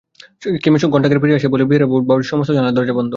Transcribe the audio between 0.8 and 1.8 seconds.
ঘণ্টাখানেক পরে ফিরিয়া আসিয়া কহিল,